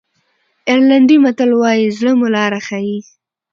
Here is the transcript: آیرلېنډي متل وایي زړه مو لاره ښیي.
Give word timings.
آیرلېنډي 0.69 1.17
متل 1.25 1.51
وایي 1.55 1.85
زړه 1.97 2.11
مو 2.19 2.27
لاره 2.35 2.59
ښیي. 2.67 2.97